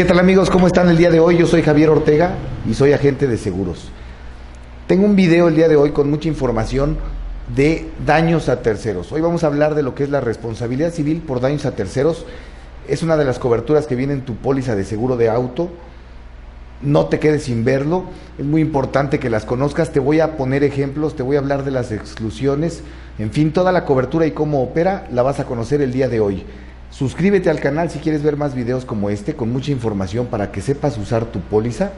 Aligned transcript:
¿Qué 0.00 0.06
tal 0.06 0.18
amigos? 0.18 0.48
¿Cómo 0.48 0.66
están 0.66 0.88
el 0.88 0.96
día 0.96 1.10
de 1.10 1.20
hoy? 1.20 1.36
Yo 1.36 1.46
soy 1.46 1.60
Javier 1.60 1.90
Ortega 1.90 2.32
y 2.66 2.72
soy 2.72 2.94
agente 2.94 3.26
de 3.26 3.36
seguros. 3.36 3.90
Tengo 4.86 5.04
un 5.04 5.14
video 5.14 5.48
el 5.48 5.56
día 5.56 5.68
de 5.68 5.76
hoy 5.76 5.90
con 5.90 6.08
mucha 6.08 6.26
información 6.26 6.96
de 7.54 7.90
daños 8.06 8.48
a 8.48 8.62
terceros. 8.62 9.12
Hoy 9.12 9.20
vamos 9.20 9.44
a 9.44 9.48
hablar 9.48 9.74
de 9.74 9.82
lo 9.82 9.94
que 9.94 10.04
es 10.04 10.08
la 10.08 10.22
responsabilidad 10.22 10.90
civil 10.90 11.20
por 11.20 11.42
daños 11.42 11.66
a 11.66 11.72
terceros. 11.72 12.24
Es 12.88 13.02
una 13.02 13.18
de 13.18 13.26
las 13.26 13.38
coberturas 13.38 13.86
que 13.86 13.94
viene 13.94 14.14
en 14.14 14.22
tu 14.22 14.36
póliza 14.36 14.74
de 14.74 14.86
seguro 14.86 15.18
de 15.18 15.28
auto. 15.28 15.68
No 16.80 17.04
te 17.08 17.18
quedes 17.18 17.42
sin 17.42 17.66
verlo. 17.66 18.04
Es 18.38 18.46
muy 18.46 18.62
importante 18.62 19.18
que 19.18 19.28
las 19.28 19.44
conozcas. 19.44 19.92
Te 19.92 20.00
voy 20.00 20.20
a 20.20 20.38
poner 20.38 20.64
ejemplos, 20.64 21.14
te 21.14 21.22
voy 21.22 21.36
a 21.36 21.40
hablar 21.40 21.62
de 21.62 21.72
las 21.72 21.92
exclusiones. 21.92 22.82
En 23.18 23.32
fin, 23.32 23.52
toda 23.52 23.70
la 23.70 23.84
cobertura 23.84 24.24
y 24.24 24.30
cómo 24.30 24.62
opera 24.62 25.06
la 25.12 25.20
vas 25.20 25.40
a 25.40 25.44
conocer 25.44 25.82
el 25.82 25.92
día 25.92 26.08
de 26.08 26.20
hoy. 26.20 26.46
Suscríbete 26.90 27.48
al 27.50 27.60
canal 27.60 27.88
si 27.88 28.00
quieres 28.00 28.22
ver 28.22 28.36
más 28.36 28.54
videos 28.54 28.84
como 28.84 29.10
este 29.10 29.34
con 29.34 29.52
mucha 29.52 29.70
información 29.70 30.26
para 30.26 30.50
que 30.50 30.60
sepas 30.60 30.98
usar 30.98 31.24
tu 31.24 31.40
póliza. 31.40 31.92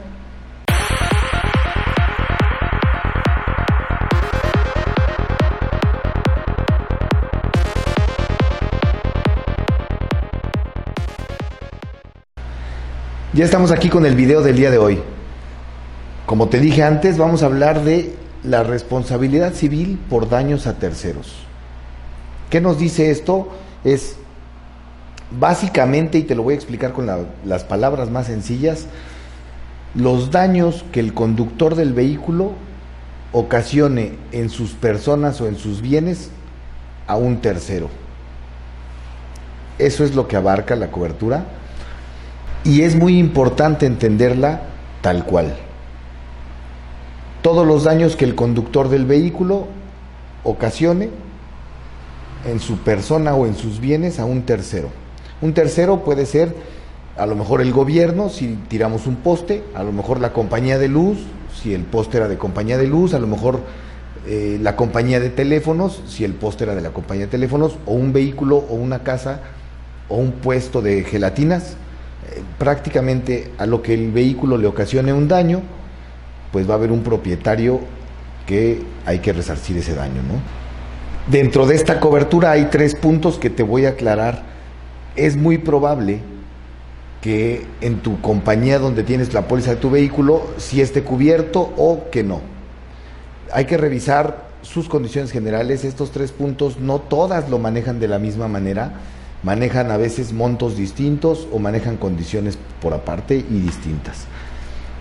Ya 13.33 13.45
estamos 13.45 13.71
aquí 13.71 13.89
con 13.89 14.05
el 14.05 14.15
video 14.15 14.43
del 14.43 14.55
día 14.55 14.69
de 14.69 14.77
hoy. 14.77 14.99
Como 16.27 16.49
te 16.49 16.59
dije 16.59 16.83
antes, 16.83 17.17
vamos 17.17 17.41
a 17.41 17.47
hablar 17.47 17.83
de 17.83 18.13
la 18.43 18.61
responsabilidad 18.61 19.53
civil 19.53 19.99
por 20.07 20.29
daños 20.29 20.67
a 20.67 20.77
terceros. 20.77 21.33
¿Qué 22.51 22.61
nos 22.61 22.77
dice 22.77 23.09
esto? 23.09 23.49
Es 23.83 24.17
básicamente, 25.39 26.17
y 26.17 26.23
te 26.23 26.35
lo 26.35 26.43
voy 26.43 26.53
a 26.53 26.57
explicar 26.57 26.93
con 26.93 27.05
la, 27.05 27.19
las 27.45 27.63
palabras 27.63 28.09
más 28.09 28.27
sencillas, 28.27 28.87
los 29.95 30.31
daños 30.31 30.85
que 30.91 30.99
el 30.99 31.13
conductor 31.13 31.75
del 31.75 31.93
vehículo 31.93 32.53
ocasione 33.31 34.13
en 34.31 34.49
sus 34.49 34.71
personas 34.71 35.41
o 35.41 35.47
en 35.47 35.57
sus 35.57 35.81
bienes 35.81 36.29
a 37.07 37.15
un 37.15 37.37
tercero. 37.37 37.89
Eso 39.79 40.03
es 40.03 40.15
lo 40.15 40.27
que 40.27 40.35
abarca 40.35 40.75
la 40.75 40.91
cobertura 40.91 41.45
y 42.63 42.81
es 42.81 42.95
muy 42.95 43.17
importante 43.17 43.85
entenderla 43.85 44.61
tal 45.01 45.25
cual. 45.25 45.55
Todos 47.41 47.67
los 47.67 47.83
daños 47.83 48.15
que 48.15 48.25
el 48.25 48.35
conductor 48.35 48.87
del 48.87 49.05
vehículo 49.05 49.67
ocasione 50.43 51.09
en 52.45 52.59
su 52.59 52.77
persona 52.77 53.35
o 53.35 53.45
en 53.45 53.55
sus 53.55 53.79
bienes 53.79 54.19
a 54.19 54.25
un 54.25 54.43
tercero. 54.43 55.02
Un 55.43 55.53
tercero 55.53 56.05
puede 56.05 56.25
ser 56.25 56.55
a 57.17 57.25
lo 57.25 57.35
mejor 57.35 57.59
el 57.59 57.73
gobierno 57.73 58.29
si 58.29 58.57
tiramos 58.69 59.07
un 59.07 59.17
poste, 59.17 59.61
a 59.75 59.83
lo 59.83 59.91
mejor 59.91 60.21
la 60.21 60.31
compañía 60.31 60.79
de 60.79 60.87
luz, 60.87 61.17
si 61.61 61.73
el 61.73 61.83
poste 61.83 62.15
era 62.15 62.29
de 62.29 62.37
compañía 62.37 62.77
de 62.77 62.87
luz, 62.87 63.13
a 63.13 63.19
lo 63.19 63.27
mejor 63.27 63.59
eh, 64.25 64.57
la 64.61 64.77
compañía 64.77 65.19
de 65.19 65.29
teléfonos, 65.29 66.01
si 66.07 66.23
el 66.23 66.33
poste 66.33 66.63
era 66.63 66.75
de 66.75 66.81
la 66.81 66.91
compañía 66.91 67.25
de 67.25 67.31
teléfonos, 67.31 67.75
o 67.85 67.91
un 67.91 68.13
vehículo 68.13 68.55
o 68.55 68.75
una 68.75 68.99
casa 68.99 69.41
o 70.07 70.15
un 70.15 70.31
puesto 70.31 70.81
de 70.81 71.03
gelatinas. 71.03 71.75
Eh, 72.31 72.41
prácticamente 72.57 73.51
a 73.57 73.65
lo 73.65 73.81
que 73.81 73.93
el 73.93 74.13
vehículo 74.13 74.57
le 74.57 74.67
ocasione 74.67 75.11
un 75.11 75.27
daño, 75.27 75.61
pues 76.53 76.69
va 76.69 76.75
a 76.75 76.77
haber 76.77 76.93
un 76.93 77.03
propietario 77.03 77.81
que 78.47 78.81
hay 79.05 79.19
que 79.19 79.33
resarcir 79.33 79.75
ese 79.75 79.93
daño, 79.93 80.21
¿no? 80.23 80.39
Dentro 81.29 81.65
de 81.65 81.75
esta 81.75 81.99
cobertura 81.99 82.51
hay 82.51 82.69
tres 82.71 82.95
puntos 82.95 83.37
que 83.37 83.49
te 83.49 83.61
voy 83.63 83.85
a 83.85 83.89
aclarar. 83.89 84.53
Es 85.15 85.35
muy 85.35 85.57
probable 85.57 86.19
que 87.21 87.65
en 87.81 87.99
tu 87.99 88.19
compañía 88.21 88.79
donde 88.79 89.03
tienes 89.03 89.33
la 89.33 89.47
póliza 89.47 89.71
de 89.71 89.77
tu 89.77 89.89
vehículo, 89.89 90.45
si 90.57 90.81
esté 90.81 91.03
cubierto 91.03 91.73
o 91.77 92.09
que 92.11 92.23
no. 92.23 92.41
Hay 93.51 93.65
que 93.65 93.77
revisar 93.77 94.47
sus 94.61 94.89
condiciones 94.89 95.31
generales. 95.31 95.85
Estos 95.85 96.11
tres 96.11 96.31
puntos 96.31 96.79
no 96.79 96.99
todas 96.99 97.49
lo 97.49 97.59
manejan 97.59 97.99
de 97.99 98.07
la 98.07 98.19
misma 98.19 98.47
manera. 98.47 98.93
Manejan 99.43 99.91
a 99.91 99.97
veces 99.97 100.33
montos 100.33 100.77
distintos 100.77 101.47
o 101.51 101.59
manejan 101.59 101.97
condiciones 101.97 102.57
por 102.81 102.93
aparte 102.93 103.35
y 103.35 103.59
distintas. 103.59 104.25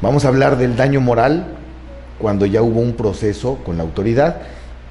Vamos 0.02 0.24
a 0.24 0.28
hablar 0.28 0.58
del 0.58 0.76
daño 0.76 1.00
moral 1.00 1.46
cuando 2.18 2.44
ya 2.46 2.62
hubo 2.62 2.80
un 2.80 2.94
proceso 2.94 3.58
con 3.64 3.76
la 3.76 3.84
autoridad 3.84 4.42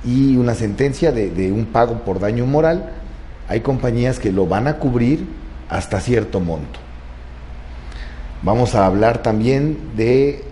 y 0.03 0.37
una 0.37 0.55
sentencia 0.55 1.11
de, 1.11 1.51
un 1.51 1.65
pago 1.65 2.03
por 2.05 2.19
daño 2.19 2.45
moral, 2.45 2.91
hay 3.51 3.59
compañías 3.59 4.17
que 4.17 4.31
lo 4.31 4.47
van 4.47 4.69
a 4.69 4.77
cubrir 4.77 5.25
hasta 5.67 5.99
cierto 5.99 6.39
monto. 6.39 6.79
Vamos 8.43 8.75
a 8.75 8.85
hablar 8.85 9.21
también 9.21 9.77
de 9.97 10.45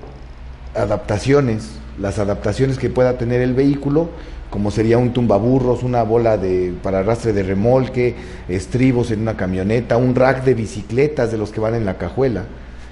adaptaciones, 0.75 1.79
las 1.97 2.19
adaptaciones 2.19 2.77
que 2.77 2.89
pueda 2.89 3.17
tener 3.17 3.39
el 3.39 3.53
vehículo, 3.53 4.09
como 4.49 4.69
sería 4.69 4.97
un 4.97 5.13
tumbaburros, 5.13 5.81
una 5.81 6.03
bola 6.03 6.37
de, 6.37 6.73
para 6.83 6.99
arrastre 6.99 7.31
de 7.31 7.43
remolque, 7.43 8.15
estribos 8.49 9.11
en 9.11 9.21
una 9.21 9.37
camioneta, 9.37 9.95
un 9.95 10.13
rack 10.13 10.43
de 10.43 10.55
bicicletas 10.55 11.31
de 11.31 11.37
los 11.37 11.51
que 11.51 11.61
van 11.61 11.75
en 11.75 11.85
la 11.85 11.97
cajuela. 11.97 12.43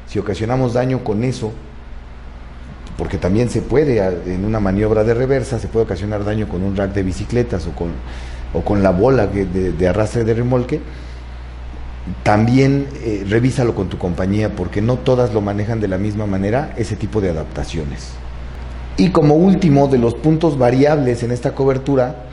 Si 0.08 0.20
ocasionamos 0.20 0.72
daño 0.72 1.04
con 1.04 1.26
eso, 1.26 1.52
porque 2.98 3.18
también 3.18 3.50
se 3.50 3.62
puede, 3.62 4.00
en 4.34 4.46
una 4.46 4.62
maniobra 4.62 5.04
de 5.04 5.14
reversa, 5.14 5.60
se 5.60 5.68
puede 5.68 5.84
ocasionar 5.84 6.24
daño 6.24 6.48
con 6.48 6.64
un 6.64 6.78
rack 6.78 6.94
de 6.94 7.04
bicicletas 7.04 7.68
o 7.68 7.72
con, 7.72 7.90
o 8.54 8.62
con 8.62 8.84
la 8.84 8.92
bola 8.92 9.28
de, 9.28 9.88
arrastre 9.88 10.24
de 10.24 10.34
remolque, 10.34 10.80
también 12.24 12.88
eh, 13.04 13.26
revísalo 13.28 13.76
con 13.76 13.90
tu 13.90 13.98
compañía, 13.98 14.56
porque 14.56 14.82
no 14.82 14.98
todas 14.98 15.34
lo 15.34 15.42
manejan 15.42 15.80
de 15.80 15.88
la 15.88 15.98
misma 15.98 16.26
manera, 16.26 16.74
ese 16.78 16.96
tipo 16.96 17.20
de 17.20 17.30
adaptaciones. 17.30 18.12
Y 18.96 19.10
como 19.10 19.36
último 19.36 19.88
de 19.88 19.98
los 19.98 20.16
puntos 20.16 20.58
variables 20.58 21.24
en 21.24 21.32
esta 21.32 21.54
cobertura, 21.54 22.24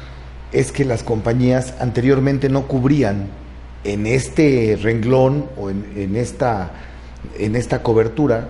es 0.52 0.70
que 0.70 0.84
las 0.84 1.02
compañías 1.02 1.74
anteriormente 1.80 2.48
no 2.48 2.68
cubrían 2.68 3.26
en 3.82 4.06
este 4.06 4.78
renglón 4.80 5.46
o 5.58 5.68
en 5.68 6.16
esta, 6.16 6.70
en 7.38 7.56
esta 7.56 7.82
cobertura 7.82 8.48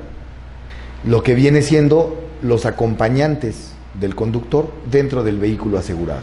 lo 1.04 1.22
que 1.22 1.34
viene 1.34 1.62
siendo 1.62 2.18
los 2.42 2.66
acompañantes 2.66 3.72
del 3.98 4.14
conductor 4.14 4.70
dentro 4.90 5.22
del 5.22 5.38
vehículo 5.38 5.78
asegurado. 5.78 6.22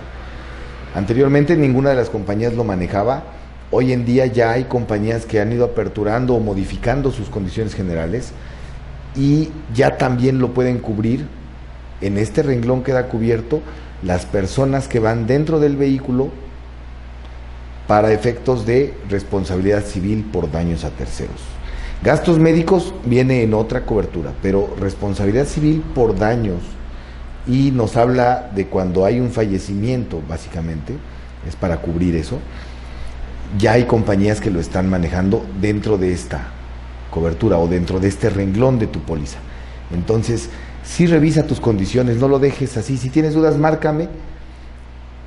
Anteriormente 0.93 1.55
ninguna 1.55 1.91
de 1.91 1.95
las 1.95 2.09
compañías 2.09 2.53
lo 2.53 2.63
manejaba, 2.63 3.23
hoy 3.71 3.93
en 3.93 4.05
día 4.05 4.25
ya 4.25 4.51
hay 4.51 4.65
compañías 4.65 5.25
que 5.25 5.39
han 5.39 5.53
ido 5.53 5.63
aperturando 5.63 6.35
o 6.35 6.39
modificando 6.39 7.11
sus 7.11 7.29
condiciones 7.29 7.73
generales 7.75 8.33
y 9.15 9.49
ya 9.73 9.97
también 9.97 10.39
lo 10.39 10.53
pueden 10.53 10.79
cubrir. 10.79 11.25
En 12.01 12.17
este 12.17 12.43
renglón 12.43 12.83
queda 12.83 13.07
cubierto 13.07 13.61
las 14.03 14.25
personas 14.25 14.87
que 14.87 14.99
van 14.99 15.27
dentro 15.27 15.59
del 15.59 15.77
vehículo 15.77 16.29
para 17.87 18.11
efectos 18.11 18.65
de 18.65 18.93
responsabilidad 19.09 19.85
civil 19.85 20.25
por 20.31 20.51
daños 20.51 20.83
a 20.83 20.89
terceros. 20.89 21.41
Gastos 22.03 22.39
médicos 22.39 22.93
viene 23.05 23.43
en 23.43 23.53
otra 23.53 23.85
cobertura, 23.85 24.33
pero 24.41 24.75
responsabilidad 24.79 25.45
civil 25.45 25.83
por 25.93 26.17
daños 26.17 26.61
y 27.47 27.71
nos 27.71 27.97
habla 27.97 28.51
de 28.53 28.67
cuando 28.67 29.05
hay 29.05 29.19
un 29.19 29.31
fallecimiento, 29.31 30.21
básicamente, 30.27 30.93
es 31.47 31.55
para 31.55 31.77
cubrir 31.77 32.15
eso. 32.15 32.39
Ya 33.57 33.73
hay 33.73 33.85
compañías 33.85 34.39
que 34.39 34.51
lo 34.51 34.59
están 34.59 34.89
manejando 34.89 35.45
dentro 35.59 35.97
de 35.97 36.13
esta 36.13 36.47
cobertura 37.09 37.57
o 37.57 37.67
dentro 37.67 37.99
de 37.99 38.07
este 38.07 38.29
renglón 38.29 38.79
de 38.79 38.87
tu 38.87 39.01
póliza. 39.01 39.39
Entonces, 39.93 40.49
si 40.83 41.07
revisa 41.07 41.43
tus 41.47 41.59
condiciones, 41.59 42.17
no 42.17 42.27
lo 42.27 42.39
dejes 42.39 42.77
así. 42.77 42.97
Si 42.97 43.09
tienes 43.09 43.33
dudas, 43.33 43.57
márcame 43.57 44.07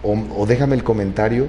o, 0.03 0.17
o 0.37 0.47
déjame 0.47 0.77
el 0.77 0.85
comentario 0.85 1.49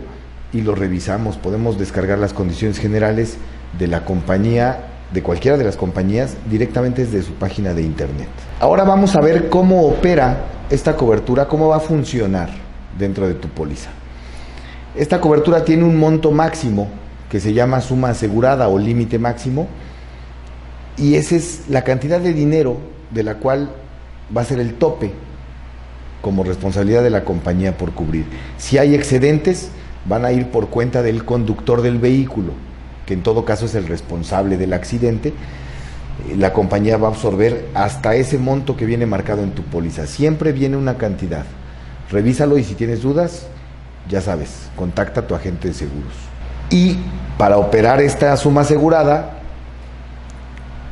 y 0.52 0.62
lo 0.62 0.76
revisamos. 0.76 1.38
Podemos 1.38 1.80
descargar 1.80 2.20
las 2.20 2.34
condiciones 2.34 2.80
generales 2.80 3.38
de 3.78 3.88
la 3.88 4.04
compañía 4.04 4.95
de 5.16 5.24
cualquiera 5.24 5.58
de 5.58 5.64
las 5.64 5.78
compañías 5.78 6.36
directamente 6.50 7.06
desde 7.06 7.24
su 7.24 7.34
página 7.34 7.74
de 7.74 7.82
internet. 7.82 8.28
Ahora 8.60 8.84
vamos 8.84 9.16
a 9.16 9.22
ver 9.22 9.50
cómo 9.50 9.88
opera 9.88 10.44
esta 10.70 10.98
cobertura, 10.98 11.48
cómo 11.48 11.70
va 11.70 11.78
a 11.78 11.80
funcionar 11.80 12.50
dentro 13.00 13.26
de 13.26 13.34
tu 13.34 13.48
póliza. 13.48 13.90
Esta 14.94 15.22
cobertura 15.22 15.64
tiene 15.64 15.86
un 15.86 15.98
monto 15.98 16.32
máximo 16.32 16.90
que 17.30 17.40
se 17.40 17.54
llama 17.54 17.82
suma 17.82 18.10
asegurada 18.10 18.68
o 18.68 18.78
límite 18.78 19.18
máximo 19.18 19.68
Y 20.98 21.16
esa 21.16 21.36
es 21.36 21.64
la 21.70 21.84
cantidad 21.84 22.20
de 22.20 22.34
dinero 22.34 22.78
de 23.12 23.24
la 23.24 23.36
cual 23.36 23.72
va 24.36 24.42
a 24.42 24.46
ser 24.46 24.60
el 24.60 24.76
tope 24.76 25.12
como 26.22 26.44
responsabilidad 26.44 27.04
de 27.04 27.10
la 27.10 27.24
compañía 27.24 27.78
por 27.78 27.92
cubrir. 27.92 28.26
Si 28.58 28.78
hay 28.78 28.96
excedentes, 28.96 29.70
van 30.06 30.26
a 30.26 30.32
ir 30.32 30.48
por 30.52 30.70
cuenta 30.70 31.02
del 31.02 31.26
conductor 31.26 31.82
del 31.82 32.00
vehículo, 32.00 32.54
que 33.06 33.14
en 33.14 33.24
todo 33.24 33.46
caso 33.46 33.66
es 33.66 33.76
el 33.76 33.88
responsable 33.88 34.58
del 34.58 34.74
accidente. 34.74 35.30
Eh, 35.30 36.36
la 36.38 36.54
compañía 36.54 36.98
va 36.98 37.08
a 37.08 37.12
absorber 37.12 37.68
hasta 37.74 38.16
ese 38.16 38.38
monto 38.38 38.76
que 38.76 38.86
viene 38.86 39.06
marcado 39.06 39.44
en 39.44 39.52
tu 39.52 39.64
póliza. 39.64 40.08
Siempre 40.08 40.52
viene 40.52 40.78
una 40.78 40.98
cantidad. 40.98 41.46
Revísalo 42.12 42.58
y 42.58 42.64
si 42.64 42.76
tienes 42.76 43.02
dudas, 43.02 43.48
ya 44.10 44.22
sabes, 44.22 44.70
contacta 44.76 45.22
a 45.22 45.28
tu 45.28 45.36
agente 45.36 45.68
de 45.70 45.74
seguros. 45.74 46.14
Y 46.70 46.98
para 47.38 47.58
operar 47.58 48.02
esta 48.02 48.36
suma 48.38 48.62
asegurada, 48.62 49.40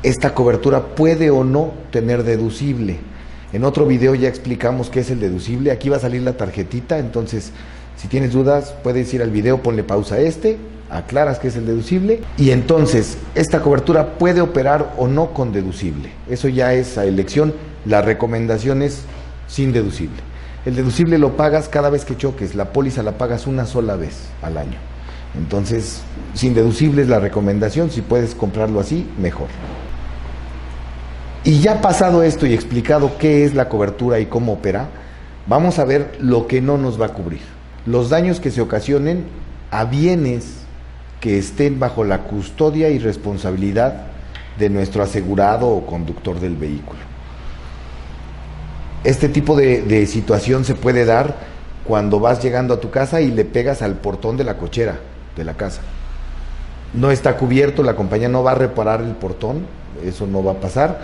esta 0.04 0.34
cobertura 0.34 0.96
puede 0.96 1.32
o 1.32 1.44
no 1.44 1.74
tener 1.92 2.24
deducible. 2.24 2.98
En 3.54 3.64
otro 3.64 3.86
video 3.86 4.16
ya 4.16 4.28
explicamos 4.28 4.90
qué 4.90 5.02
es 5.02 5.12
el 5.12 5.20
deducible. 5.20 5.72
Aquí 5.72 5.90
va 5.90 5.98
a 5.98 6.00
salir 6.00 6.24
la 6.24 6.34
tarjetita, 6.34 6.98
entonces 6.98 7.52
si 7.96 8.08
tienes 8.08 8.34
dudas 8.34 8.74
puedes 8.84 9.14
ir 9.14 9.22
al 9.22 9.30
video, 9.30 9.62
ponle 9.62 9.84
pausa 9.84 10.16
a 10.16 10.20
este, 10.20 10.58
aclaras 10.94 11.40
qué 11.40 11.48
es 11.48 11.56
el 11.56 11.66
deducible 11.66 12.22
y 12.38 12.52
entonces 12.52 13.18
esta 13.36 13.62
cobertura 13.62 14.18
puede 14.18 14.42
operar 14.42 14.94
o 14.98 15.08
no 15.08 15.34
con 15.34 15.52
deducible. 15.52 16.12
Eso 16.30 16.48
ya 16.48 16.74
es 16.74 16.98
a 16.98 17.06
elección. 17.06 17.54
La 17.86 18.02
recomendación 18.02 18.82
es 18.82 19.04
sin 19.48 19.74
deducible. 19.74 20.18
El 20.66 20.76
deducible 20.76 21.18
lo 21.18 21.36
pagas 21.36 21.68
cada 21.68 21.90
vez 21.90 22.06
que 22.06 22.16
choques, 22.16 22.56
la 22.56 22.72
póliza 22.72 23.04
la 23.04 23.18
pagas 23.18 23.48
una 23.48 23.66
sola 23.66 23.96
vez 23.96 24.30
al 24.42 24.58
año. 24.58 24.78
Entonces, 25.38 26.02
sin 26.36 26.54
deducible 26.54 27.02
es 27.02 27.10
la 27.10 27.20
recomendación, 27.20 27.90
si 27.90 28.02
puedes 28.02 28.36
comprarlo 28.36 28.80
así, 28.80 29.10
mejor. 29.20 29.48
Y 31.44 31.60
ya 31.60 31.82
pasado 31.82 32.24
esto 32.24 32.46
y 32.46 32.54
explicado 32.54 33.18
qué 33.18 33.44
es 33.44 33.54
la 33.54 33.68
cobertura 33.68 34.20
y 34.20 34.28
cómo 34.28 34.54
opera, 34.54 34.88
vamos 35.48 35.80
a 35.80 35.86
ver 35.86 36.16
lo 36.22 36.48
que 36.48 36.62
no 36.62 36.78
nos 36.78 37.02
va 37.02 37.08
a 37.08 37.14
cubrir. 37.14 37.42
Los 37.86 38.10
daños 38.10 38.40
que 38.40 38.52
se 38.52 38.62
ocasionen 38.62 39.26
a 39.70 39.84
bienes 39.84 40.63
que 41.24 41.38
estén 41.38 41.80
bajo 41.80 42.04
la 42.04 42.24
custodia 42.24 42.90
y 42.90 43.00
responsabilidad 43.00 44.08
de 44.60 44.70
nuestro 44.70 45.02
asegurado 45.04 45.70
o 45.70 45.86
conductor 45.86 46.38
del 46.38 46.58
vehículo. 46.58 47.00
Este 49.06 49.30
tipo 49.30 49.56
de, 49.56 49.84
de, 49.84 50.06
situación 50.06 50.66
se 50.66 50.76
puede 50.76 51.06
dar 51.06 51.38
cuando 51.86 52.20
vas 52.20 52.44
llegando 52.44 52.74
a 52.74 52.82
tu 52.82 52.90
casa 52.90 53.22
y 53.22 53.32
le 53.32 53.46
pegas 53.46 53.82
al 53.82 53.96
portón 53.96 54.36
de 54.36 54.44
la 54.44 54.58
cochera 54.58 55.00
de 55.38 55.46
la 55.46 55.54
casa. 55.54 55.80
No 56.94 57.10
está 57.10 57.38
cubierto, 57.38 57.84
la 57.84 57.96
compañía 57.96 58.28
no 58.28 58.44
va 58.44 58.52
a 58.52 58.56
reparar 58.56 59.00
el 59.00 59.16
portón, 59.16 59.66
eso 60.04 60.28
no 60.28 60.44
va 60.44 60.52
a 60.52 60.60
pasar 60.60 61.00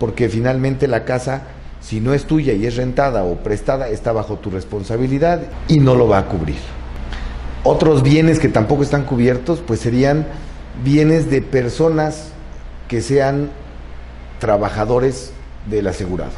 porque 0.00 0.28
finalmente 0.28 0.88
la 0.88 1.04
casa, 1.04 1.42
si 1.80 2.00
no 2.00 2.12
es 2.12 2.24
tuya 2.24 2.54
y 2.54 2.66
es 2.66 2.74
rentada 2.74 3.22
o 3.22 3.36
prestada, 3.36 3.86
está 3.88 4.10
bajo 4.10 4.34
tu 4.38 4.50
responsabilidad 4.50 5.42
y 5.68 5.78
no 5.78 5.94
lo 5.94 6.08
va 6.08 6.18
a 6.18 6.26
cubrir. 6.26 6.79
Otros 7.62 8.02
bienes 8.02 8.38
que 8.38 8.48
tampoco 8.48 8.82
están 8.82 9.04
cubiertos, 9.04 9.60
pues 9.60 9.80
serían 9.80 10.26
bienes 10.82 11.30
de 11.30 11.42
personas 11.42 12.32
que 12.88 13.02
sean 13.02 13.50
trabajadores 14.38 15.32
del 15.68 15.86
asegurado. 15.86 16.32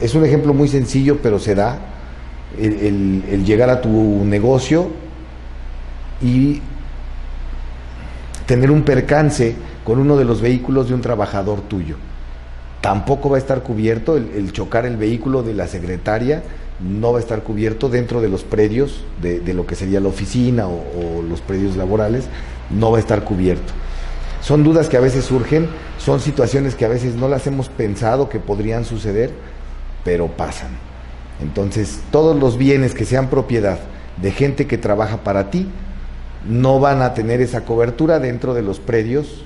Es 0.00 0.14
un 0.14 0.24
ejemplo 0.24 0.52
muy 0.52 0.68
sencillo, 0.68 1.18
pero 1.22 1.38
se 1.38 1.54
da 1.54 1.78
el, 2.58 3.44
llegar 3.44 3.70
a 3.70 3.80
tu 3.80 4.24
negocio 4.24 4.88
y 6.20 6.60
tener 8.46 8.70
un 8.70 8.82
percance 8.82 9.54
con 9.84 10.00
uno 10.00 10.16
de 10.16 10.24
los 10.24 10.40
vehículos 10.40 10.88
de 10.88 10.94
un 10.94 11.00
trabajador 11.00 11.60
tuyo. 11.62 11.96
Tampoco 12.80 13.30
va 13.30 13.36
a 13.36 13.40
estar 13.40 13.62
cubierto 13.62 14.16
el, 14.16 14.30
el 14.36 14.52
chocar 14.52 14.84
el 14.84 14.96
vehículo 14.96 15.42
de 15.42 15.54
la 15.54 15.66
secretaria, 15.68 16.42
no 16.80 17.12
va 17.12 17.18
a 17.18 17.22
estar 17.22 17.42
cubierto 17.42 17.88
dentro 17.88 18.20
de 18.20 18.28
los 18.28 18.44
predios 18.44 19.04
de, 19.22 19.40
lo 19.54 19.66
que 19.66 19.74
sería 19.74 20.00
la 20.00 20.08
oficina 20.08 20.66
o 20.68 21.22
los 21.22 21.40
predios 21.40 21.76
laborales, 21.76 22.26
no 22.70 22.90
va 22.90 22.98
a 22.98 23.00
estar 23.00 23.24
cubierto. 23.24 23.72
Son 24.46 24.62
dudas 24.62 24.88
que 24.88 24.96
a 24.96 25.00
veces 25.00 25.24
surgen, 25.24 25.68
son 25.98 26.20
situaciones 26.20 26.74
que 26.76 26.84
a 26.84 26.88
veces 26.88 27.16
no 27.16 27.28
las 27.28 27.46
hemos 27.46 27.68
pensado 27.68 28.28
que 28.28 28.38
podrían 28.38 28.84
suceder, 28.84 29.32
pero 30.04 30.28
pasan. 30.28 30.70
Entonces, 31.40 32.00
todos 32.12 32.38
los 32.38 32.56
bienes 32.56 32.94
que 32.94 33.04
sean 33.04 33.28
propiedad 33.28 33.80
de 34.22 34.30
gente 34.30 34.66
que 34.66 34.78
trabaja 34.78 35.18
para 35.24 35.50
ti, 35.50 35.66
no 36.48 36.78
van 36.78 37.02
a 37.02 37.12
tener 37.12 37.40
esa 37.40 37.64
cobertura 37.64 38.20
dentro 38.20 38.54
de 38.54 38.62
los 38.62 38.78
predios 38.78 39.44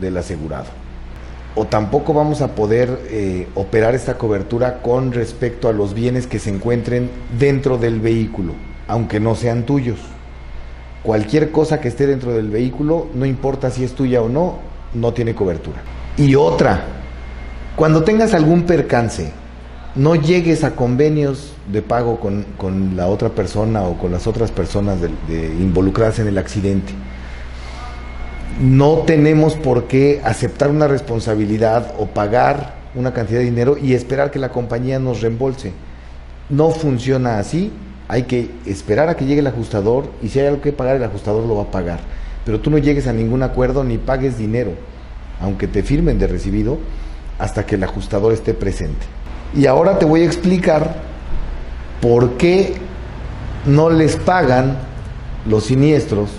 del 0.00 0.16
asegurado. 0.16 0.66
O 1.56 1.66
tampoco 1.66 2.12
vamos 2.12 2.42
a 2.42 2.54
poder 2.56 3.00
eh, 3.10 3.46
operar 3.54 3.94
esta 3.94 4.18
cobertura 4.18 4.82
con 4.82 5.12
respecto 5.12 5.68
a 5.68 5.72
los 5.72 5.94
bienes 5.94 6.26
que 6.26 6.40
se 6.40 6.50
encuentren 6.50 7.08
dentro 7.38 7.78
del 7.78 8.00
vehículo, 8.00 8.54
aunque 8.88 9.20
no 9.20 9.36
sean 9.36 9.62
tuyos. 9.64 10.00
Cualquier 11.04 11.52
cosa 11.52 11.80
que 11.80 11.88
esté 11.88 12.08
dentro 12.08 12.32
del 12.32 12.50
vehículo, 12.50 13.06
no 13.14 13.24
importa 13.24 13.70
si 13.70 13.84
es 13.84 13.92
tuya 13.92 14.20
o 14.20 14.28
no, 14.28 14.58
no 14.94 15.12
tiene 15.12 15.34
cobertura. 15.34 15.76
Y 16.16 16.34
otra, 16.34 16.82
cuando 17.76 18.02
tengas 18.02 18.34
algún 18.34 18.64
percance, 18.64 19.30
no 19.94 20.16
llegues 20.16 20.64
a 20.64 20.74
convenios 20.74 21.52
de 21.70 21.82
pago 21.82 22.18
con, 22.18 22.46
con 22.56 22.96
la 22.96 23.06
otra 23.06 23.28
persona 23.28 23.82
o 23.82 23.96
con 23.96 24.10
las 24.10 24.26
otras 24.26 24.50
personas 24.50 24.98
involucradas 25.28 26.18
en 26.18 26.26
el 26.26 26.38
accidente 26.38 26.92
no 28.60 28.98
tenemos 28.98 29.54
por 29.54 29.84
qué 29.84 30.20
aceptar 30.24 30.70
una 30.70 30.86
responsabilidad 30.86 31.94
o 31.98 32.06
pagar 32.06 32.74
una 32.94 33.12
cantidad 33.12 33.40
de 33.40 33.46
dinero 33.46 33.76
y 33.76 33.94
esperar 33.94 34.30
que 34.30 34.38
la 34.38 34.50
compañía 34.50 34.98
nos 34.98 35.20
reembolse. 35.20 35.72
No 36.48 36.70
funciona 36.70 37.38
así, 37.38 37.72
hay 38.06 38.24
que 38.24 38.50
esperar 38.66 39.08
a 39.08 39.16
que 39.16 39.24
llegue 39.24 39.40
el 39.40 39.46
ajustador 39.46 40.04
y 40.22 40.28
si 40.28 40.38
hay 40.38 40.46
algo 40.46 40.60
que 40.60 40.72
pagar, 40.72 40.96
el 40.96 41.04
ajustador 41.04 41.44
lo 41.46 41.56
va 41.56 41.62
a 41.64 41.70
pagar. 41.70 42.00
Pero 42.44 42.60
tú 42.60 42.70
no 42.70 42.78
llegues 42.78 43.06
a 43.06 43.12
ningún 43.12 43.42
acuerdo 43.42 43.82
ni 43.82 43.98
pagues 43.98 44.38
dinero, 44.38 44.72
aunque 45.40 45.66
te 45.66 45.82
firmen 45.82 46.18
de 46.18 46.26
recibido, 46.28 46.78
hasta 47.38 47.66
que 47.66 47.74
el 47.74 47.82
ajustador 47.82 48.32
esté 48.32 48.54
presente. 48.54 49.06
Y 49.56 49.66
ahora 49.66 49.98
te 49.98 50.04
voy 50.04 50.22
a 50.22 50.26
explicar 50.26 50.94
por 52.00 52.36
qué 52.36 52.74
no 53.66 53.90
les 53.90 54.16
pagan 54.16 54.76
los 55.46 55.64
siniestros 55.64 56.30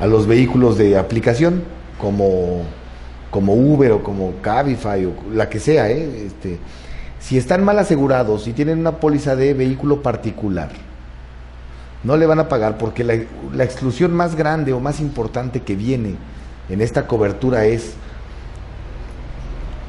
a 0.00 0.06
los 0.06 0.26
vehículos 0.26 0.78
de 0.78 0.98
aplicación 0.98 1.62
como, 1.98 2.62
como 3.30 3.54
Uber 3.54 3.92
o 3.92 4.02
como 4.02 4.34
Cabify 4.42 5.04
o 5.06 5.12
la 5.32 5.48
que 5.48 5.60
sea, 5.60 5.90
¿eh? 5.90 6.26
este, 6.26 6.58
si 7.18 7.38
están 7.38 7.64
mal 7.64 7.78
asegurados 7.78 8.46
y 8.46 8.52
tienen 8.52 8.78
una 8.78 8.98
póliza 8.98 9.36
de 9.36 9.54
vehículo 9.54 10.02
particular, 10.02 10.70
no 12.04 12.16
le 12.16 12.26
van 12.26 12.38
a 12.38 12.48
pagar 12.48 12.78
porque 12.78 13.02
la 13.02 13.64
exclusión 13.64 14.14
más 14.14 14.36
grande 14.36 14.72
o 14.72 14.80
más 14.80 15.00
importante 15.00 15.60
que 15.62 15.74
viene 15.74 16.14
en 16.68 16.80
esta 16.80 17.06
cobertura 17.06 17.64
es 17.64 17.94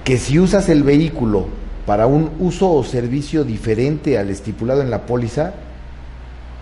que 0.04 0.18
si 0.18 0.40
usas 0.40 0.70
el 0.70 0.84
vehículo 0.84 1.48
para 1.86 2.08
un 2.08 2.32
uso 2.40 2.72
o 2.72 2.84
servicio 2.84 3.44
diferente 3.44 4.18
al 4.18 4.30
estipulado 4.30 4.82
en 4.82 4.90
la 4.90 5.06
póliza, 5.06 5.54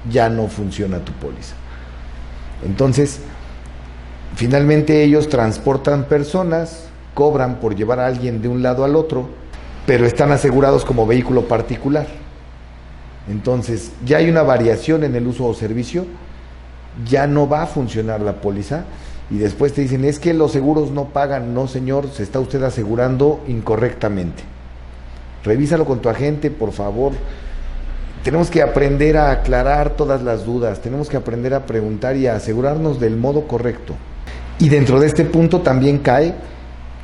ya 0.09 0.29
no 0.29 0.47
funciona 0.47 0.99
tu 0.99 1.11
póliza. 1.13 1.55
Entonces, 2.65 3.19
finalmente 4.35 5.03
ellos 5.03 5.29
transportan 5.29 6.05
personas, 6.05 6.87
cobran 7.13 7.59
por 7.59 7.75
llevar 7.75 7.99
a 7.99 8.07
alguien 8.07 8.41
de 8.41 8.47
un 8.47 8.61
lado 8.61 8.83
al 8.83 8.95
otro, 8.95 9.29
pero 9.85 10.05
están 10.05 10.31
asegurados 10.31 10.85
como 10.85 11.07
vehículo 11.07 11.47
particular. 11.47 12.07
Entonces, 13.29 13.91
ya 14.05 14.17
hay 14.17 14.29
una 14.29 14.43
variación 14.43 15.03
en 15.03 15.15
el 15.15 15.25
uso 15.27 15.45
o 15.45 15.53
servicio, 15.53 16.05
ya 17.09 17.27
no 17.27 17.49
va 17.49 17.63
a 17.63 17.67
funcionar 17.67 18.21
la 18.21 18.41
póliza 18.41 18.85
y 19.29 19.37
después 19.37 19.73
te 19.73 19.81
dicen, 19.81 20.05
es 20.05 20.19
que 20.19 20.33
los 20.33 20.51
seguros 20.51 20.91
no 20.91 21.05
pagan, 21.05 21.53
no 21.53 21.67
señor, 21.67 22.09
se 22.11 22.23
está 22.23 22.39
usted 22.39 22.61
asegurando 22.63 23.43
incorrectamente. 23.47 24.43
Revísalo 25.43 25.85
con 25.85 25.99
tu 25.99 26.09
agente, 26.09 26.51
por 26.51 26.71
favor. 26.71 27.13
Tenemos 28.23 28.49
que 28.49 28.61
aprender 28.61 29.17
a 29.17 29.31
aclarar 29.31 29.91
todas 29.91 30.23
las 30.23 30.45
dudas, 30.45 30.81
tenemos 30.81 31.09
que 31.09 31.17
aprender 31.17 31.53
a 31.53 31.65
preguntar 31.65 32.17
y 32.17 32.27
a 32.27 32.35
asegurarnos 32.35 32.99
del 32.99 33.17
modo 33.17 33.47
correcto. 33.47 33.95
Y 34.57 34.69
dentro 34.69 35.00
de 35.00 35.07
este 35.07 35.25
punto 35.25 35.62
también 35.62 35.97
cae 35.97 36.33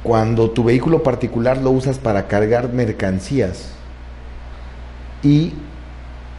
cuando 0.03 0.51
tu 0.51 0.63
vehículo 0.63 1.03
particular 1.03 1.57
lo 1.57 1.71
usas 1.71 1.99
para 1.99 2.27
cargar 2.27 2.71
mercancías 2.71 3.71
y 5.21 5.53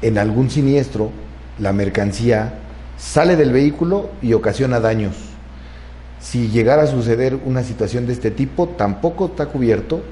en 0.00 0.18
algún 0.18 0.50
siniestro 0.50 1.10
la 1.58 1.72
mercancía 1.72 2.54
sale 2.96 3.36
del 3.36 3.52
vehículo 3.52 4.10
y 4.22 4.32
ocasiona 4.32 4.80
daños. 4.80 5.14
Si 6.18 6.48
llegara 6.48 6.84
a 6.84 6.86
suceder 6.86 7.38
una 7.44 7.62
situación 7.62 8.06
de 8.06 8.14
este 8.14 8.30
tipo, 8.30 8.68
tampoco 8.68 9.26
está 9.26 9.46
cubierto 9.46 10.02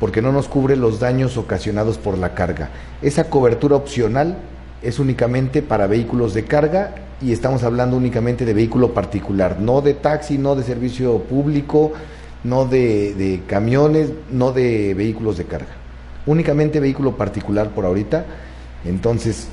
porque 0.00 0.22
no 0.22 0.32
nos 0.32 0.48
cubre 0.48 0.76
los 0.76 0.98
daños 0.98 1.36
ocasionados 1.36 1.98
por 1.98 2.16
la 2.16 2.34
carga. 2.34 2.70
Esa 3.02 3.24
cobertura 3.24 3.76
opcional 3.76 4.38
es 4.82 4.98
únicamente 4.98 5.60
para 5.60 5.86
vehículos 5.86 6.32
de 6.34 6.44
carga 6.44 6.94
y 7.20 7.32
estamos 7.32 7.64
hablando 7.64 7.96
únicamente 7.96 8.44
de 8.44 8.54
vehículo 8.54 8.94
particular, 8.94 9.58
no 9.60 9.80
de 9.80 9.94
taxi, 9.94 10.38
no 10.38 10.54
de 10.54 10.62
servicio 10.62 11.18
público, 11.18 11.92
no 12.44 12.64
de, 12.64 13.42
camiones, 13.46 14.10
no 14.30 14.52
de 14.52 14.94
vehículos 14.94 15.36
de 15.36 15.44
carga. 15.44 15.74
Únicamente 16.26 16.80
vehículo 16.80 17.16
particular 17.16 17.70
por 17.70 17.84
ahorita. 17.84 18.24
Entonces, 18.84 19.48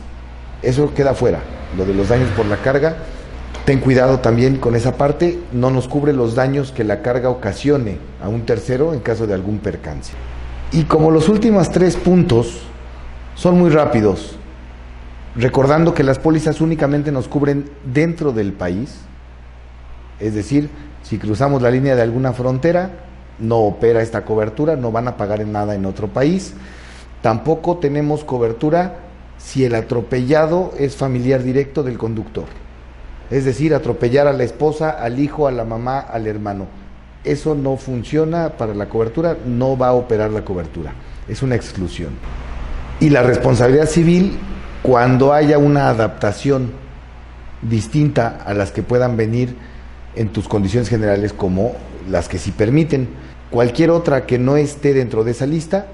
eso 0.62 0.94
queda 0.94 1.14
fuera. 1.14 1.42
Lo 1.78 1.86
de 1.86 1.94
los 1.94 2.10
daños 2.10 2.30
por 2.32 2.46
la 2.46 2.58
carga, 2.58 2.98
ten 3.66 3.80
cuidado 3.80 4.20
también 4.20 4.58
con 4.58 4.76
esa 4.76 4.96
parte, 4.96 5.40
no 5.52 5.72
nos 5.72 5.88
cubre 5.88 6.14
los 6.14 6.36
daños 6.36 6.72
que 6.72 6.84
la 6.84 7.02
carga 7.02 7.30
ocasione 7.30 7.98
a 8.22 8.30
un 8.30 8.46
tercero 8.46 8.94
en 8.94 9.00
caso 9.00 9.26
de 9.26 9.34
algún 9.34 9.60
percance. 9.60 10.14
Y 10.72 10.84
como 10.84 11.10
los 11.10 11.30
últimos 11.30 11.72
tres 11.72 11.96
puntos 11.96 12.62
son 13.36 13.58
muy 13.58 13.70
rápidos, 13.70 14.35
recordando 15.36 15.94
que 15.94 16.04
las 16.04 16.20
pólizas 16.20 16.62
únicamente 16.62 17.12
nos 17.12 17.28
cubren 17.28 17.70
dentro 17.84 18.32
del 18.32 18.54
país, 18.54 18.96
es 20.20 20.34
decir, 20.34 20.70
si 21.04 21.18
cruzamos 21.18 21.62
la 21.62 21.72
línea 21.72 21.96
de 21.96 22.02
alguna 22.02 22.34
frontera, 22.34 22.92
no 23.40 23.58
opera 23.60 24.02
esta 24.02 24.24
cobertura, 24.24 24.76
no 24.76 24.92
van 24.92 25.08
a 25.08 25.18
pagar 25.18 25.42
en 25.42 25.52
nada 25.52 25.76
en 25.76 25.86
otro 25.86 26.08
país. 26.08 26.54
Tampoco 27.22 27.78
tenemos 27.78 28.24
cobertura 28.24 29.00
si 29.38 29.66
el 29.66 29.76
atropellado 29.76 30.72
es 30.78 30.96
familiar 30.96 31.44
directo 31.44 31.84
del 31.84 31.98
conductor. 31.98 32.46
Es 33.30 33.44
decir, 33.44 33.74
atropellar 33.74 34.28
a 34.28 34.34
la 34.34 34.44
esposa, 34.44 34.92
al 34.92 35.20
hijo, 35.20 35.48
a 35.48 35.52
la 35.52 35.66
mamá, 35.66 36.00
al 36.00 36.28
hermano. 36.28 36.68
Eso 37.24 37.56
no 37.56 37.76
funciona 37.76 38.50
para 38.50 38.74
la 38.74 38.88
cobertura, 38.88 39.36
no 39.46 39.78
va 39.78 39.90
a 39.90 39.94
operar 39.94 40.30
la 40.32 40.46
cobertura. 40.46 40.94
Es 41.28 41.42
una 41.42 41.56
exclusión. 41.56 42.12
Y 43.00 43.10
la 43.10 43.24
responsabilidad 43.24 43.88
civil 43.88 44.38
cuando 44.86 45.34
haya 45.34 45.58
una 45.58 45.90
adaptación 45.90 46.72
distinta 47.64 48.38
a 48.46 48.54
las 48.54 48.72
que 48.72 48.84
puedan 48.84 49.18
venir 49.18 49.56
en 50.16 50.30
tus 50.30 50.48
condiciones 50.48 50.90
generales 50.90 51.34
como 51.34 51.74
las 52.08 52.30
que 52.30 52.38
sí 52.38 52.52
permiten. 52.52 53.10
Cualquier 53.50 53.90
otra 53.90 54.28
que 54.28 54.38
no 54.38 54.58
esté 54.58 54.94
dentro 54.94 55.24
de 55.24 55.32
esa 55.32 55.48
lista 55.48 55.88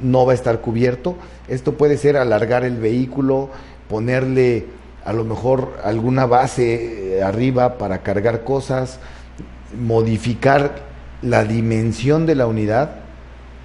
no 0.00 0.24
va 0.24 0.32
a 0.32 0.34
estar 0.34 0.62
cubierto. 0.62 1.16
Esto 1.48 1.74
puede 1.74 1.98
ser 1.98 2.16
alargar 2.16 2.64
el 2.64 2.78
vehículo, 2.78 3.50
ponerle 3.90 4.64
a 5.04 5.12
lo 5.12 5.24
mejor 5.24 5.74
alguna 5.84 6.24
base 6.24 7.18
eh, 7.18 7.22
arriba 7.22 7.76
para 7.76 7.98
cargar 7.98 8.42
cosas, 8.42 9.00
modificar 9.78 10.76
la 11.20 11.44
dimensión 11.44 12.24
de 12.24 12.36
la 12.36 12.46
unidad 12.46 12.92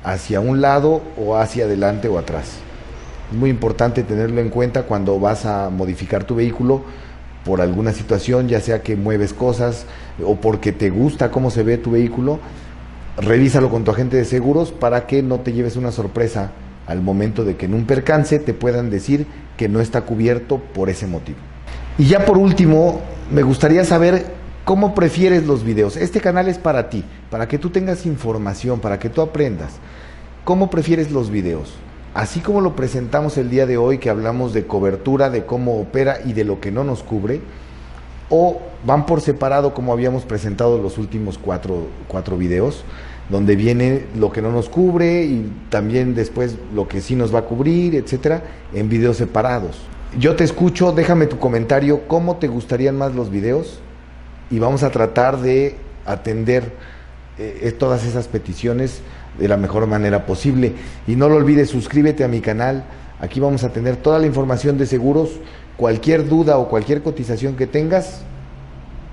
hacia 0.04 0.42
un 0.42 0.60
lado 0.60 1.02
o 1.16 1.38
hacia 1.38 1.64
adelante 1.64 2.10
o 2.10 2.20
atrás. 2.20 2.65
Es 3.32 3.38
muy 3.38 3.50
importante 3.50 4.04
tenerlo 4.04 4.42
en 4.42 4.50
cuenta 4.50 4.84
cuando 4.84 5.20
vas 5.20 5.46
a 5.46 5.70
modificar 5.70 6.24
tu 6.24 6.36
vehículo 6.36 6.84
por 7.44 7.62
alguna 7.62 7.92
situación, 7.92 8.48
ya 8.48 8.60
sea 8.60 8.82
que 8.82 8.96
mueves 8.96 9.34
cosas 9.34 9.86
o 10.24 10.36
porque 10.36 10.72
te 10.72 10.90
gusta 10.90 11.32
cómo 11.32 11.52
se 11.52 11.64
ve 11.64 11.78
tu 11.78 11.92
vehículo, 11.92 12.40
revísalo 13.18 13.70
con 13.70 13.84
tu 13.84 13.92
agente 13.92 14.18
de 14.18 14.26
seguros 14.26 14.72
para 14.72 15.08
que 15.08 15.22
no 15.22 15.40
te 15.40 15.54
lleves 15.54 15.76
una 15.76 15.92
sorpresa 15.92 16.52
al 16.88 17.02
momento 17.02 17.44
de 17.44 17.56
que 17.56 17.66
en 17.66 17.74
un 17.74 17.86
percance 17.86 18.40
te 18.40 18.54
puedan 18.54 18.90
decir 18.90 19.26
que 19.58 19.70
no 19.70 19.80
está 19.80 20.02
cubierto 20.02 20.58
por 20.58 20.90
ese 20.90 21.08
motivo. 21.08 21.38
Y 21.98 22.06
ya 22.06 22.26
por 22.26 22.38
último, 22.38 23.02
me 23.32 23.42
gustaría 23.42 23.86
saber 23.86 24.26
cómo 24.66 24.94
prefieres 24.94 25.46
los 25.46 25.64
videos. 25.64 25.98
Este 25.98 26.20
canal 26.20 26.48
es 26.48 26.58
para 26.58 26.90
ti, 26.90 27.04
para 27.30 27.48
que 27.48 27.58
tú 27.58 27.70
tengas 27.70 28.06
información, 28.06 28.80
para 28.80 29.00
que 29.00 29.10
tú 29.10 29.22
aprendas. 29.22 29.74
¿Cómo 30.44 30.70
prefieres 30.70 31.12
los 31.12 31.30
videos? 31.30 31.76
Así 32.16 32.40
como 32.40 32.62
lo 32.62 32.76
presentamos 32.76 33.38
el 33.38 33.50
día 33.50 33.68
de 33.68 33.78
hoy, 33.78 34.00
que 34.00 34.10
hablamos 34.10 34.54
de 34.54 34.66
cobertura, 34.66 35.30
de 35.30 35.46
cómo 35.46 35.80
opera 35.80 36.20
y 36.26 36.32
de 36.34 36.46
lo 36.46 36.62
que 36.62 36.72
no 36.72 36.84
nos 36.86 37.04
cubre, 37.04 37.42
o 38.30 38.62
van 38.86 39.06
por 39.06 39.20
separado 39.22 39.74
como 39.74 39.92
habíamos 39.92 40.24
presentado 40.24 40.82
los 40.82 40.98
últimos 40.98 41.38
cuatro, 41.38 41.88
cuatro 42.08 42.38
videos, 42.38 42.86
donde 43.30 43.58
viene 43.58 44.06
lo 44.16 44.32
que 44.32 44.42
no 44.42 44.52
nos 44.52 44.70
cubre 44.70 45.26
y 45.26 45.52
también 45.70 46.16
después 46.16 46.56
lo 46.74 46.88
que 46.88 47.02
sí 47.02 47.16
nos 47.16 47.36
va 47.36 47.40
a 47.40 47.46
cubrir, 47.46 47.96
etcétera, 47.96 48.44
en 48.74 48.88
videos 48.88 49.18
separados. 49.18 49.82
Yo 50.18 50.38
te 50.38 50.46
escucho, 50.46 50.94
déjame 50.94 51.28
tu 51.28 51.38
comentario, 51.38 52.08
cómo 52.08 52.38
te 52.38 52.48
gustarían 52.48 52.98
más 52.98 53.14
los 53.14 53.30
videos 53.30 53.82
y 54.50 54.60
vamos 54.60 54.84
a 54.84 54.90
tratar 54.90 55.42
de 55.42 55.76
atender 56.06 56.72
eh, 57.38 57.76
todas 57.78 58.06
esas 58.06 58.30
peticiones 58.30 59.02
de 59.38 59.48
la 59.48 59.58
mejor 59.58 59.88
manera 59.88 60.26
posible. 60.26 60.74
Y 61.08 61.16
no 61.16 61.30
lo 61.30 61.36
olvides, 61.36 61.70
suscríbete 61.70 62.24
a 62.24 62.28
mi 62.28 62.42
canal. 62.42 62.86
Aquí 63.20 63.40
vamos 63.40 63.64
a 63.64 63.70
tener 63.70 63.98
toda 63.98 64.20
la 64.20 64.28
información 64.28 64.78
de 64.78 64.86
seguros. 64.86 65.40
Cualquier 65.78 66.28
duda 66.28 66.58
o 66.58 66.70
cualquier 66.70 67.02
cotización 67.02 67.56
que 67.56 67.68
tengas, 67.68 68.22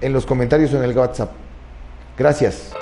en 0.01 0.13
los 0.13 0.27
comentarios 0.27 0.73
o 0.75 0.79
en 0.83 0.91
el 0.91 0.97
WhatsApp. 0.97 1.31
Gracias. 2.19 2.82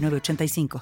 85 0.09 0.79